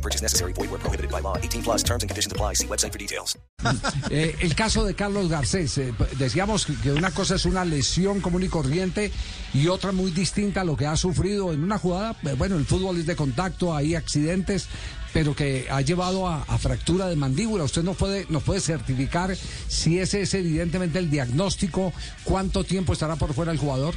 [0.00, 0.52] Purchase necessary.
[0.54, 1.36] Void prohibited by law.
[1.36, 2.54] 18 plus terms and conditions apply.
[2.54, 3.36] See website for details.
[4.10, 8.20] Eh, el caso de Carlos Garcés, eh, decíamos que- que una cosa es una lesión
[8.20, 9.12] común y corriente
[9.54, 12.16] y otra muy distinta a lo que ha sufrido en una jugada.
[12.24, 14.66] Eh, Bueno, el fútbol es de contacto, hay accidentes,
[15.12, 17.64] pero que ha llevado a, a fractura de mandíbula.
[17.64, 19.36] Usted nos puede, nos puede certificar
[19.68, 21.92] si ese es evidentemente el diagnóstico,
[22.24, 23.94] cuánto tiempo estará por fuera el jugador.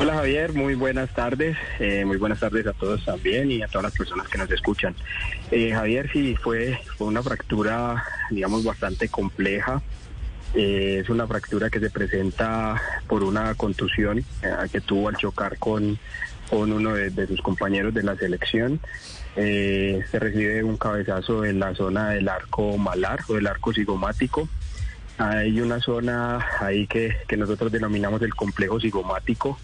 [0.00, 1.56] Hola Javier, muy buenas tardes.
[1.78, 4.94] Eh, muy buenas tardes a todos también y a todas las personas que nos escuchan.
[5.52, 9.82] Eh, Javier, sí, fue, fue una fractura, digamos, bastante compleja.
[10.52, 14.24] Eh, es una fractura que se presenta por una contusión
[14.72, 15.96] que tuvo al chocar con,
[16.50, 18.80] con uno de, sus compañeros de la selección.
[19.36, 24.48] Se recibe un cabezazo en la zona del arco malar o del arco cigomático.
[25.18, 29.56] Hay una zona ahí que, que nosotros denominamos el complejo cigomático.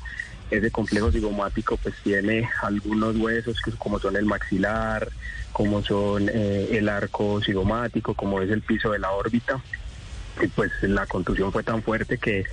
[0.51, 5.09] Ese complejo cigomático pues tiene algunos huesos como son el maxilar,
[5.53, 9.63] como son eh, el arco cigomático, como es el piso de la órbita.
[10.43, 12.45] Y pues la contusión fue tan fuerte que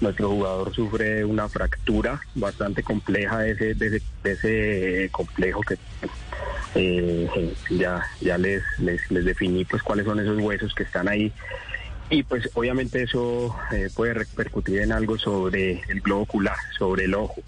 [0.00, 5.78] nuestro jugador sufre una fractura bastante compleja de ese, ese complejo que
[6.74, 11.32] eh, ya, ya les, les, les definí pues cuáles son esos huesos que están ahí
[12.10, 17.14] y pues obviamente eso eh, puede repercutir en algo sobre el globo ocular, sobre el
[17.14, 17.42] ojo.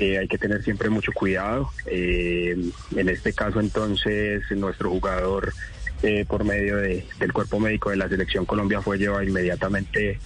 [0.00, 1.70] Eh, hay que tener siempre mucho cuidado.
[1.86, 2.56] Eh,
[2.96, 5.52] en este caso entonces nuestro jugador
[6.02, 10.18] eh, por medio de- del cuerpo médico de la selección Colombia fue llevado inmediatamente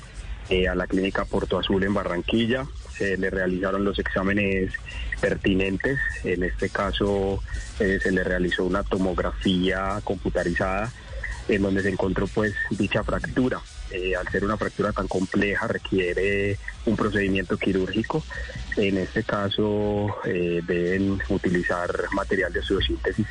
[0.49, 2.65] eh, a la clínica Porto Azul en Barranquilla.
[2.97, 4.73] Se le realizaron los exámenes
[5.21, 5.99] pertinentes.
[6.25, 7.43] En este caso
[7.77, 10.91] se le realizó una tomografía computarizada
[11.49, 13.61] en donde se encontró pues dicha fractura.
[13.91, 18.25] Eh, al ser una fractura tan compleja requiere un procedimiento quirúrgico.
[18.77, 23.27] En este caso eh, deben utilizar material de osteosíntesis,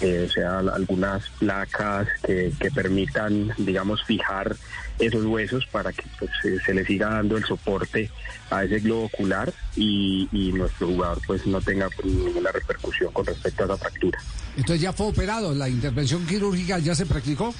[0.00, 4.56] eh, o sea, algunas placas que, permitan, digamos, fijar
[4.98, 8.10] esos huesos para que pues, se- se le siga dando el soporte
[8.50, 13.66] a ese globo ocular y, nuestro jugador pues no tenga ninguna repercusión con respecto a
[13.66, 14.18] esa fractura.
[14.56, 17.52] Entonces ya fue operado, la intervención quirúrgica ya se practicó.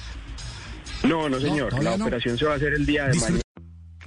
[1.07, 2.05] No, no señor, todavía la no.
[2.05, 3.41] operación se va a hacer el día de mañana.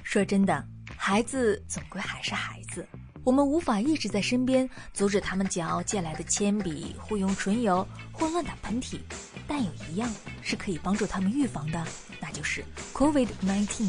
[0.03, 0.63] 说真的，
[0.95, 2.85] 孩子总归还是孩子，
[3.23, 8.99] 我们无法一直在身边阻止他们将要借来的铅笔、互用唇油或乱打喷嚏，
[9.47, 10.07] 但有一样
[10.43, 11.83] 是可以帮助他们预防的，
[12.19, 12.63] 那就是
[12.93, 13.87] COVID-19。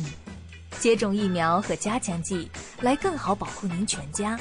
[0.79, 4.41] 接种疫苗和加强剂，来更好保护您全家。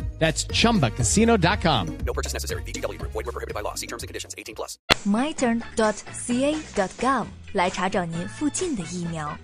[0.20, 1.98] That's chumbacasino.com.
[2.04, 2.62] No purchase necessary.
[2.62, 3.12] VGW Group.
[3.12, 3.74] Void were prohibited by law.
[3.74, 4.34] See terms and conditions.
[4.36, 4.78] 18 plus.
[5.06, 6.56] myturn.ca.gov
[7.52, 9.36] 来查找您附近的疫苗，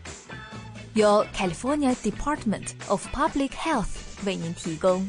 [0.94, 3.86] 由 California Department of Public Health
[4.24, 5.08] 为您提供。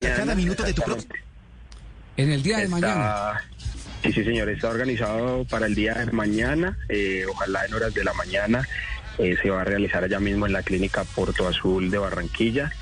[0.00, 0.82] Cada minuto de tu
[2.16, 3.44] En el día de Está- mañana.
[4.02, 8.04] Sí, sí, señor, está organizado para el día de mañana, eh, ojalá en horas de
[8.04, 8.66] la mañana.
[9.16, 12.72] eh, se va a realizar allá mismo en la clínica Porto Azul de Barranquilla.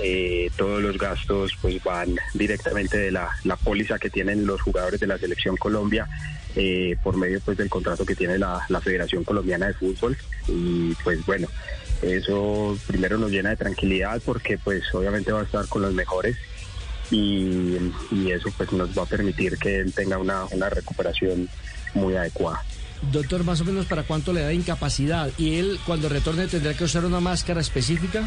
[0.00, 5.00] Eh, todos los gastos pues van directamente de la, la póliza que tienen los jugadores
[5.00, 6.06] de la selección Colombia
[6.54, 10.16] eh, por medio pues del contrato que tiene la, la Federación Colombiana de Fútbol
[10.46, 11.48] y pues bueno
[12.02, 16.36] eso primero nos llena de tranquilidad porque pues obviamente va a estar con los mejores
[17.10, 17.76] y,
[18.10, 21.48] y eso pues nos va a permitir que él tenga una, una recuperación
[21.94, 22.62] muy adecuada.
[23.12, 26.84] Doctor, más o menos para cuánto le da incapacidad y él cuando retorne tendrá que
[26.84, 28.24] usar una máscara específica.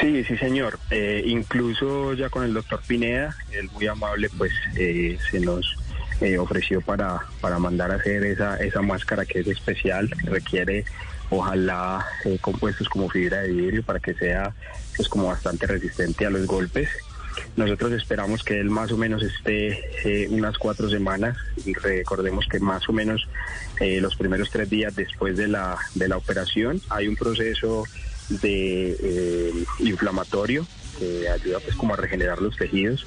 [0.00, 0.78] Sí, sí, señor.
[0.90, 5.76] Eh, incluso ya con el doctor Pineda, el muy amable, pues eh, se nos
[6.20, 10.84] eh, ofreció para, para mandar a hacer esa, esa máscara que es especial, requiere
[11.30, 12.06] ojalá
[12.40, 14.54] compuestos como fibra de vidrio para que sea
[14.96, 16.88] pues como bastante resistente a los golpes.
[17.56, 22.88] Nosotros esperamos que él más o menos esté unas cuatro semanas y recordemos que más
[22.88, 23.28] o menos
[23.80, 27.84] los primeros tres días después de la, de la operación hay un proceso
[28.28, 30.66] de eh, inflamatorio
[30.98, 33.06] que ayuda pues como a regenerar los tejidos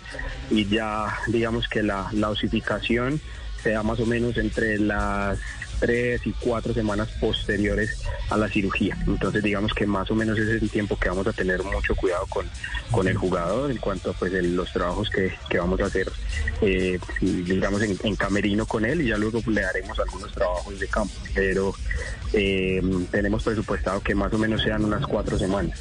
[0.50, 3.20] y ya digamos que la, la osificación
[3.62, 5.40] se da más o menos entre las
[5.80, 8.98] tres y cuatro semanas posteriores a la cirugía.
[9.08, 11.96] Entonces digamos que más o menos ese es el tiempo que vamos a tener mucho
[11.96, 12.46] cuidado con,
[12.92, 16.12] con el jugador en cuanto a pues los trabajos que, vamos a hacer
[16.62, 21.14] eh, digamos en, camerino con él y ya luego le daremos algunos trabajos de campo.
[21.34, 21.74] Pero
[22.34, 25.80] eh, tenemos presupuestado que más o menos sean unas cuatro semanas.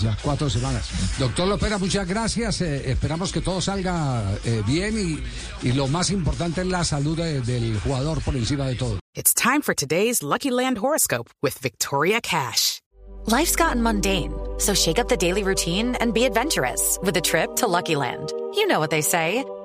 [0.00, 0.88] Ya, cuatro semanas.
[1.18, 2.60] Doctor Lopera, muchas gracias.
[2.60, 7.16] Eh, esperamos que todo salga eh, bien y, y, lo más importante es la salud
[7.16, 8.98] de, del jugador por encima de todo.
[9.14, 12.80] It's time for today's Lucky Land horoscope with Victoria Cash.
[13.26, 17.56] Life's gotten mundane, so shake up the daily routine and be adventurous with a trip
[17.56, 18.32] to Lucky Land.
[18.54, 19.44] You know what they say.